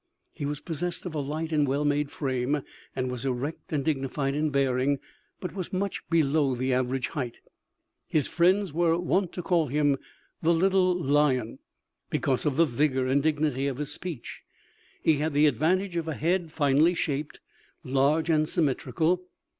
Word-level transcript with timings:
He 0.33 0.47
was 0.47 0.61
possessed 0.61 1.05
of 1.05 1.13
a 1.13 1.19
light 1.19 1.51
and 1.51 1.67
well 1.67 1.85
made 1.85 2.09
frame, 2.09 2.63
and 2.95 3.11
was 3.11 3.23
erect 3.23 3.71
and 3.71 3.85
dignified 3.85 4.33
in 4.33 4.49
bearing, 4.49 4.97
but 5.39 5.53
was 5.53 5.71
much 5.71 6.01
below 6.09 6.55
the 6.55 6.73
average 6.73 7.09
height. 7.09 7.35
His 8.07 8.27
friends 8.27 8.73
were 8.73 8.97
wont 8.97 9.31
to 9.33 9.43
call 9.43 9.67
him 9.67 9.97
"the 10.41 10.55
little 10.55 10.95
lion," 10.99 11.59
because 12.09 12.47
of 12.47 12.57
the 12.57 12.65
vigor 12.65 13.05
and 13.05 13.21
dignity 13.21 13.67
of 13.67 13.77
his 13.77 13.93
speech. 13.93 14.41
He 15.03 15.17
had 15.19 15.35
the 15.35 15.45
advantage 15.45 15.95
of 15.97 16.07
a 16.07 16.15
head 16.15 16.51
finely 16.51 16.95
shaped, 16.95 17.39
large 17.83 18.27
and 18.27 18.49
symmetrical. 18.49 19.27